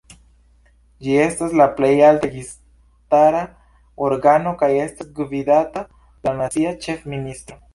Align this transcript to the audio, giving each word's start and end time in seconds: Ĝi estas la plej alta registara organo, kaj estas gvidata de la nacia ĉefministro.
Ĝi 1.07 1.11
estas 1.25 1.51
la 1.59 1.67
plej 1.79 1.91
alta 2.07 2.29
registara 2.31 3.43
organo, 4.09 4.55
kaj 4.63 4.71
estas 4.87 5.15
gvidata 5.21 5.85
de 6.01 6.31
la 6.33 6.37
nacia 6.41 6.77
ĉefministro. 6.89 7.63